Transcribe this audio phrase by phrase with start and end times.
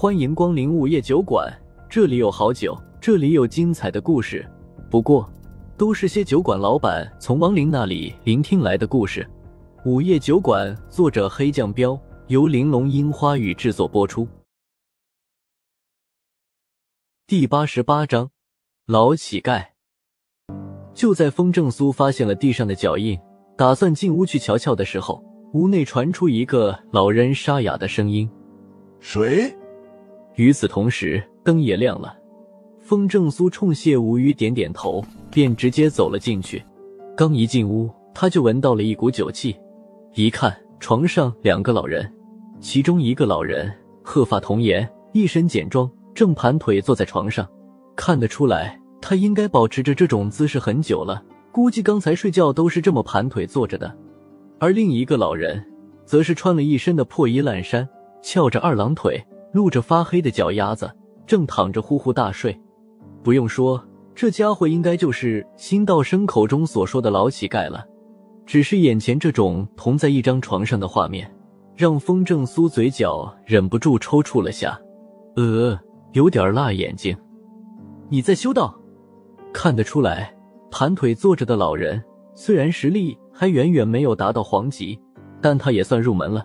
[0.00, 1.46] 欢迎光临午夜酒馆，
[1.86, 4.50] 这里有好酒，这里有精彩的故事。
[4.90, 5.30] 不过，
[5.76, 9.28] 都是些酒馆老板从亡灵那里聆听来的故事。
[9.84, 14.26] 午夜酒馆，作者黑酱标，由玲珑樱花雨制作播出。
[17.26, 18.30] 第八十八章，
[18.86, 19.66] 老乞丐。
[20.94, 23.20] 就在风正苏发现了地上的脚印，
[23.54, 25.22] 打算进屋去瞧瞧的时候，
[25.52, 28.26] 屋内传出一个老人沙哑的声音
[28.98, 29.54] ：“谁？”
[30.40, 32.16] 与此同时，灯也亮了。
[32.80, 36.64] 风正苏冲谢无虞点点头，便直接走了进去。
[37.14, 39.54] 刚一进屋，他就闻到了一股酒气。
[40.14, 42.10] 一看，床上两个老人，
[42.58, 43.70] 其中一个老人
[44.02, 47.46] 鹤发童颜，一身简装，正盘腿坐在床上。
[47.94, 51.22] 看得出来，他应该保持着这种姿势很久了，
[51.52, 53.94] 估计刚才睡觉都是这么盘腿坐着的。
[54.58, 55.62] 而另一个老人，
[56.06, 57.86] 则是穿了一身的破衣烂衫，
[58.22, 59.22] 翘着二郎腿。
[59.52, 60.90] 露着发黑的脚丫子，
[61.26, 62.58] 正躺着呼呼大睡。
[63.22, 63.82] 不用说，
[64.14, 67.86] 这家伙应该就是新道生口中所说的老乞丐了。
[68.46, 71.30] 只是眼前这种同在一张床上的画面，
[71.76, 74.76] 让风正苏嘴角忍不住抽搐了下，
[75.36, 75.78] 呃，
[76.12, 77.16] 有点辣眼睛。
[78.08, 78.74] 你在修道？
[79.52, 80.34] 看得出来，
[80.70, 82.02] 盘腿坐着的老人
[82.34, 84.98] 虽然实力还远远没有达到黄级，
[85.40, 86.44] 但他也算入门了。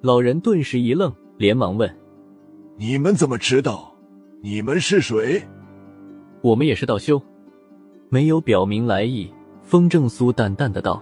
[0.00, 1.94] 老人顿时一愣，连忙问。
[2.84, 3.94] 你们怎么知道？
[4.42, 5.40] 你们是谁？
[6.40, 7.22] 我们也是道修，
[8.08, 9.32] 没有表明来意。
[9.62, 11.00] 风正苏淡淡的道。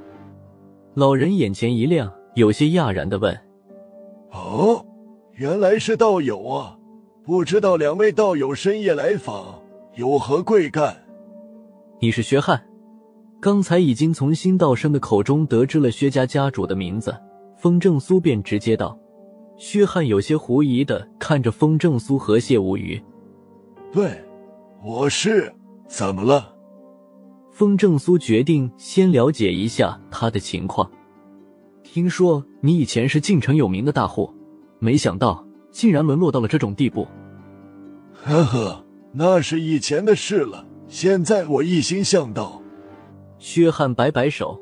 [0.92, 3.34] 老人眼前一亮，有些讶然的问
[4.30, 4.84] ：“哦，
[5.32, 6.76] 原来是道友啊！
[7.24, 9.62] 不知道两位道友深夜来访，
[9.94, 10.94] 有何贵干？”
[11.98, 12.62] 你是薛汉？
[13.40, 17.16] 刚才已经从新道生的口中得知了薛家家主的名字，
[17.56, 18.94] 风正苏便直接道。
[19.60, 22.98] 薛汉有些狐疑的看着风正苏和谢无鱼，
[23.92, 24.18] 对，
[24.82, 25.52] 我是
[25.86, 26.56] 怎么了？
[27.52, 30.90] 风正苏决定先了解一下他的情况。
[31.82, 34.34] 听说你以前是晋城有名的大户，
[34.78, 37.06] 没想到竟然沦落到了这种地步。
[38.14, 38.82] 呵呵，
[39.12, 40.66] 那是以前的事了。
[40.88, 42.62] 现在我一心向道。
[43.38, 44.58] 薛汉摆摆手，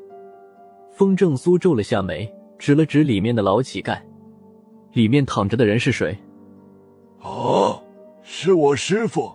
[0.91, 3.97] 风正苏皱了下眉，指了指里面的老乞丐。
[4.93, 6.17] 里面躺着的人是谁？
[7.21, 7.81] 哦，
[8.23, 9.31] 是我师傅。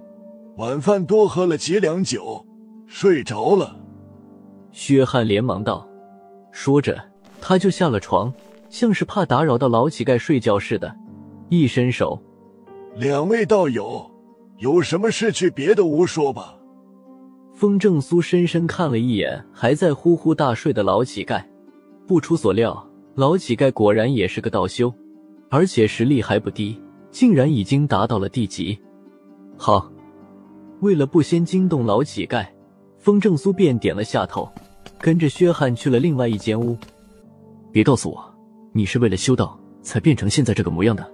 [0.57, 2.47] 晚饭多喝了几两酒，
[2.87, 3.77] 睡着了。
[4.71, 5.85] 薛汉连忙道，
[6.53, 6.97] 说着
[7.41, 8.33] 他就下了床，
[8.71, 10.95] 像是怕打扰到老乞丐睡觉似的，
[11.49, 12.23] 一伸手
[12.95, 14.09] ：“两位道友，
[14.59, 16.57] 有什么事去别的屋说吧。”
[17.53, 21.43] 风正苏深深看了一眼还在呼呼大睡的老乞丐，
[22.07, 24.95] 不出所料，老乞丐果然也是个道修。
[25.55, 26.77] 而且实力还不低，
[27.13, 28.77] 竟然已经达到了地级。
[29.57, 29.89] 好，
[30.81, 32.45] 为了不先惊动老乞丐，
[32.99, 34.51] 风正苏便点了下头，
[34.99, 36.77] 跟着薛汉去了另外一间屋。
[37.71, 38.35] 别告诉我，
[38.73, 41.09] 你是为了修道才变成现在这个模样的。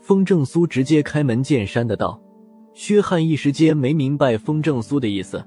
[0.00, 2.18] 风正苏直接开门见山的道。
[2.72, 5.44] 薛汉一时间没明白风正苏的意思。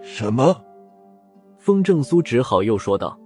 [0.00, 0.56] 什么？
[1.58, 3.20] 风正苏只好又说道：“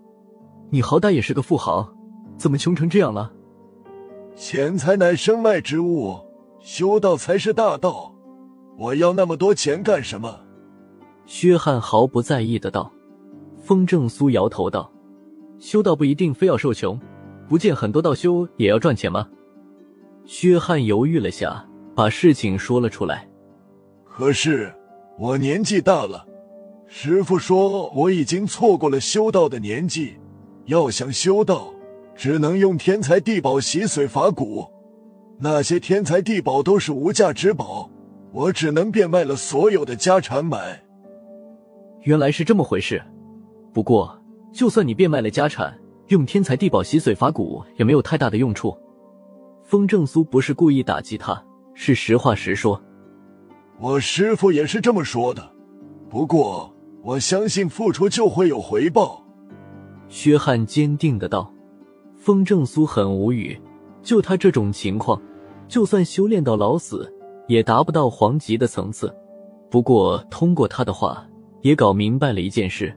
[0.68, 1.88] 你好歹也是个富豪，
[2.36, 3.32] 怎么穷成这样了？”
[4.36, 6.18] 钱财乃身外之物，
[6.58, 8.12] 修道才是大道。
[8.76, 10.40] 我要那么多钱干什么？
[11.24, 12.90] 薛汉毫不在意的道。
[13.62, 14.92] 风正苏摇头道
[15.58, 17.00] ：“修道不一定非要受穷，
[17.48, 19.28] 不见很多道修也要赚钱吗？”
[20.26, 21.64] 薛汉犹豫了下，
[21.94, 23.28] 把事情说了出来。
[24.04, 24.74] 可是
[25.18, 26.26] 我年纪大了，
[26.88, 30.16] 师傅说我已经错过了修道的年纪，
[30.66, 31.72] 要想修道。
[32.14, 34.64] 只能用天才地宝洗髓伐骨，
[35.38, 37.90] 那些天才地宝都是无价之宝，
[38.32, 40.82] 我只能变卖了所有的家产买。
[42.02, 43.02] 原来是这么回事，
[43.72, 44.20] 不过
[44.52, 45.76] 就算你变卖了家产，
[46.08, 48.76] 用天才地宝洗髓伐骨也没有太大的用处。
[49.62, 51.42] 风正苏不是故意打击他，
[51.72, 52.80] 是实话实说。
[53.80, 55.50] 我师傅也是这么说的，
[56.10, 56.72] 不过
[57.02, 59.24] 我相信付出就会有回报。
[60.08, 61.53] 薛汉坚定的道。
[62.24, 63.54] 风正苏很无语，
[64.02, 65.20] 就他这种情况，
[65.68, 67.12] 就算修炼到老死，
[67.48, 69.14] 也达不到黄级的层次。
[69.70, 71.28] 不过通过他的话，
[71.60, 72.96] 也搞明白了一件事：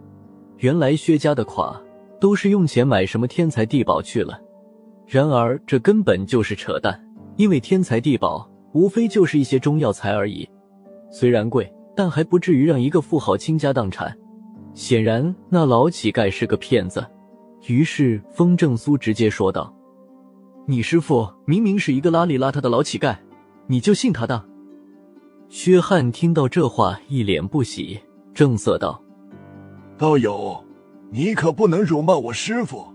[0.59, 1.77] 原来薛家的垮，
[2.21, 4.39] 都是用钱买什么天才地宝去了。
[5.05, 6.97] 然而这根本就是扯淡，
[7.35, 10.47] 因为天才地宝无非就是一些中药材而已，
[11.11, 14.17] 虽然贵，但还不至于让一个富豪倾家荡产。
[14.73, 17.05] 显然，那老乞丐是个骗子。
[17.65, 19.73] 于是，风正苏直接说道
[20.65, 23.17] ：“你师傅明明是一个邋里邋遢的老乞丐，
[23.65, 24.45] 你就信他的？”
[25.49, 27.99] 薛汉听到这话，一脸不喜，
[28.33, 29.01] 正色道
[29.97, 30.63] ：“道友，
[31.09, 32.85] 你可不能辱骂我师傅。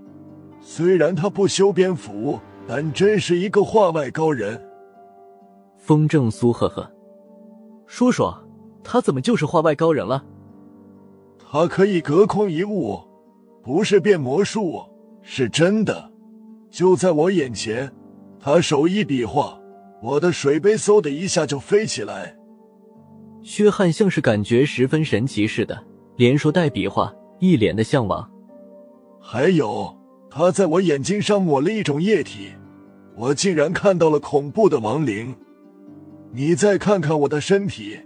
[0.60, 4.62] 虽然他不修边幅，但真是一个画外高人。”
[5.76, 6.90] 风正苏呵呵。
[7.86, 8.42] 说说，
[8.84, 10.24] 他怎么就是画外高人了？
[11.38, 13.00] 他可以隔空一物，
[13.62, 14.82] 不是变魔术，
[15.22, 16.10] 是真的。
[16.70, 17.90] 就在我眼前，
[18.40, 19.58] 他手一比划，
[20.02, 22.36] 我的水杯嗖的一下就飞起来。
[23.42, 25.84] 薛汉像是感觉十分神奇似的，
[26.16, 28.28] 连说带比划，一脸的向往。
[29.20, 29.96] 还有，
[30.30, 32.52] 他在我眼睛上抹了一种液体，
[33.16, 35.34] 我竟然看到了恐怖的亡灵。
[36.32, 37.98] 你再看看我的身体，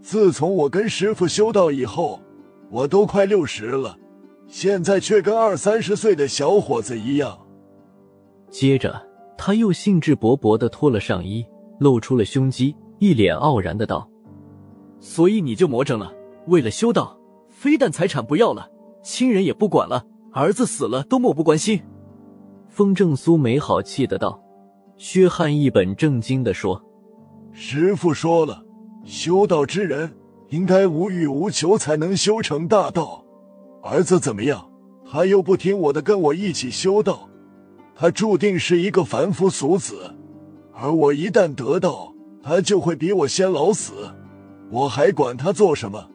[0.00, 2.20] 自从我跟师傅修道以后，
[2.70, 3.98] 我都快六十了，
[4.48, 7.38] 现在却跟二三十岁的小伙子一样。
[8.48, 9.06] 接着，
[9.36, 11.44] 他又兴致勃勃的脱了上衣，
[11.80, 14.08] 露出了胸肌，一脸傲然的道
[15.00, 16.12] ：“所以你就魔怔了？
[16.46, 18.70] 为了修道，非但财产不要了，
[19.02, 21.82] 亲人也不管了，儿子死了都漠不关心。”
[22.70, 24.40] 风正苏没好气的道。
[24.96, 26.82] 薛汉一本正经的说。
[27.52, 28.64] 师傅说了，
[29.04, 30.16] 修道之人
[30.48, 33.25] 应该无欲无求，才能修成大道。
[33.86, 34.68] 儿子怎么样？
[35.08, 37.28] 他又不听我的，跟我一起修道，
[37.94, 40.12] 他注定是一个凡夫俗子。
[40.72, 42.12] 而我一旦得道，
[42.42, 43.92] 他就会比我先老死，
[44.70, 46.10] 我还管他做什么？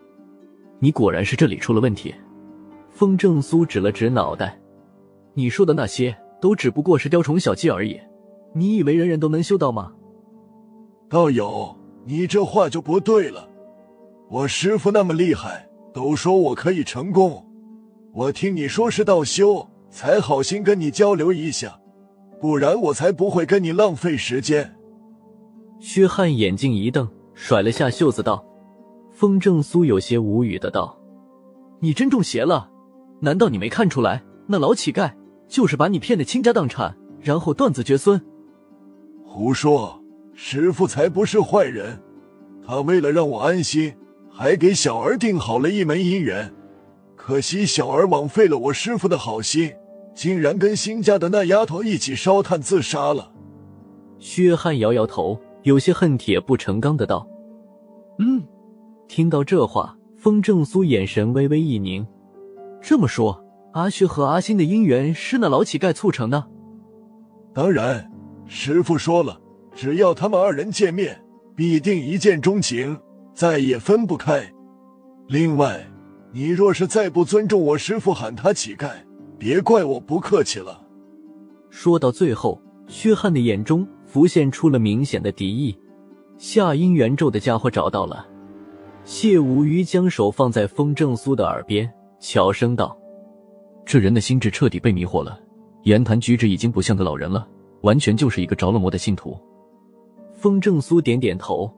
[0.80, 2.14] 你果然是这里出了问题。
[2.92, 4.60] 风正苏指了指脑袋，
[5.34, 8.00] 你说的那些都只不过是雕虫小技而已。
[8.54, 9.94] 你以为人人都能修道吗？
[11.10, 13.48] 道友，你这话就不对了。
[14.30, 17.46] 我师傅那么厉害，都说我可以成功。
[18.14, 21.80] 我听你说是道修，才好心跟你交流一下，
[22.40, 24.76] 不然我才不会跟你浪费时间。
[25.80, 28.46] 薛汉眼睛一瞪，甩了下袖子道
[29.12, 30.98] ：“风正苏有些无语的道
[31.80, 32.70] ：‘你真中邪了？
[33.22, 35.12] 难道你没看出来，那老乞丐
[35.48, 38.22] 就是把你骗得倾家荡产，然后断子绝孙？’
[39.26, 39.98] 胡说。”
[40.34, 42.02] 师傅才不是坏人，
[42.66, 43.94] 他为了让我安心，
[44.32, 46.52] 还给小儿定好了一门姻缘。
[47.24, 49.72] 可惜小儿枉费了我师傅的好心，
[50.16, 53.32] 竟然跟新家的那丫头一起烧炭自杀了。
[54.18, 57.28] 薛汉摇摇头，有些恨铁不成钢的道
[58.18, 58.44] ：“嗯。”
[59.08, 62.06] 听到这话，风正苏眼神微微一凝。
[62.82, 63.40] 这么说，
[63.74, 66.44] 阿薛和阿星的姻缘是那老乞丐促成的？
[67.54, 68.12] 当然，
[68.48, 69.40] 师傅说了。
[69.76, 71.24] 只要他们二人见面，
[71.56, 72.98] 必定一见钟情，
[73.32, 74.52] 再也分不开。
[75.28, 75.88] 另外，
[76.34, 78.90] 你若是再不尊重我师傅，喊他乞丐，
[79.38, 80.82] 别怪我不客气了。
[81.70, 85.78] 说到最后，薛汉的眼中浮现出了明显的敌意。
[86.38, 88.26] 下姻缘咒的家伙找到了。
[89.04, 92.98] 谢无虞将手放在风正苏的耳边，悄声道
[93.84, 95.38] ：“这人的心智彻底被迷惑了，
[95.84, 97.46] 言谈举止已经不像个老人了，
[97.82, 99.38] 完全就是一个着了魔的信徒。”
[100.34, 101.70] 风正苏点点头，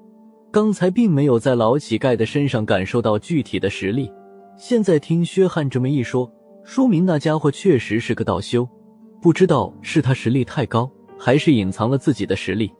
[0.51, 4.11] 刚才并没有在老乞丐的身上感受到具体的实力，
[4.57, 6.31] 现在听薛汉这么一说，
[6.63, 8.67] 说明那家伙确实是个道修，
[9.21, 12.71] 不知道是他实力太高，还是隐藏了自己的实力。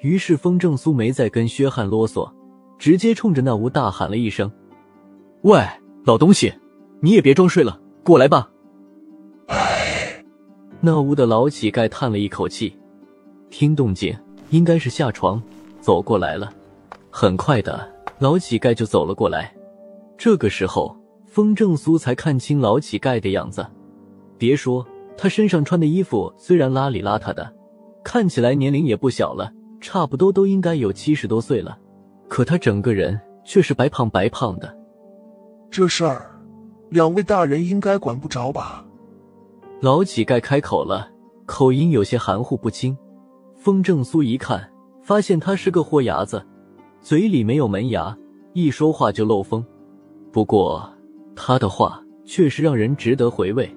[0.00, 2.30] 于是风正苏没再跟薛汉啰嗦，
[2.78, 4.50] 直接冲着那屋大喊了一声
[5.42, 5.62] ：“喂，
[6.04, 6.52] 老东西，
[7.00, 8.50] 你也别装睡了，过来吧！”
[10.80, 12.78] 那屋的老乞丐叹了一口气，
[13.50, 14.16] 听动静。
[14.50, 15.40] 应该是下床
[15.80, 16.52] 走过来了，
[17.08, 17.88] 很快的，
[18.18, 19.54] 老乞丐就走了过来。
[20.22, 23.66] 这个时候，风正苏才看清老乞丐的样子。
[24.36, 24.86] 别说
[25.16, 27.50] 他身上穿的衣服虽然邋里邋遢的，
[28.04, 29.50] 看起来年龄也不小了，
[29.80, 31.78] 差不多都应该有七十多岁了，
[32.28, 34.76] 可他整个人却是白胖白胖的。
[35.70, 36.38] 这事儿，
[36.90, 38.84] 两位大人应该管不着吧？
[39.80, 41.08] 老乞丐开口了，
[41.46, 42.94] 口音有些含糊不清。
[43.56, 44.70] 风正苏一看，
[45.02, 46.46] 发现他是个豁牙子，
[47.00, 48.14] 嘴里没有门牙，
[48.52, 49.64] 一说话就漏风。
[50.32, 50.88] 不过
[51.34, 53.68] 他的话确实让人值得回味。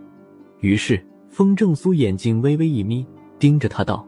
[0.60, 3.06] 于是风正苏眼睛微微一眯，
[3.40, 4.06] 盯着他道：“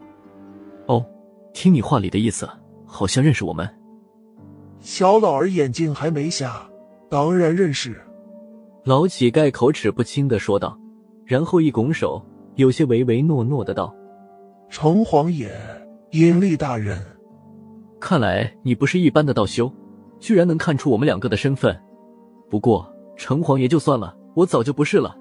[0.88, 1.06] 哦，
[1.54, 2.48] 听你话里的意思，
[2.86, 3.68] 好像认识我们。”
[4.80, 6.62] 小老儿眼睛还没瞎，
[7.10, 8.00] 当然认识。
[8.84, 10.78] 老乞丐口齿不清的说道，
[11.26, 12.24] 然后一拱手，
[12.54, 13.94] 有些唯唯诺诺的道。
[14.70, 15.52] 城隍爷，
[16.12, 17.00] 阴历大人，
[18.00, 19.72] 看来你不是一般的道修，
[20.20, 21.76] 居然能看出我们两个的身份。
[22.56, 25.14] 不过城隍爷就算了，我早就不是了。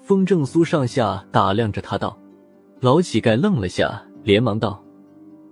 [0.00, 2.18] 风正苏上下打量着他道
[2.80, 4.82] ：“老乞丐愣了下，连忙道：“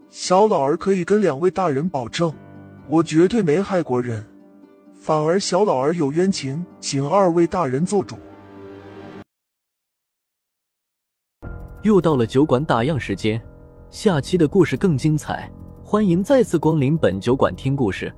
[0.09, 2.33] 小老儿可以跟两位大人保证，
[2.89, 4.25] 我绝对没害过人，
[4.95, 8.17] 反而小老儿有冤情，请二位大人做主。”
[11.85, 13.39] 又到了酒馆打烊时间，
[13.91, 15.53] 下期的故事更精彩，
[15.85, 18.11] 欢迎再次光临本酒馆听故事。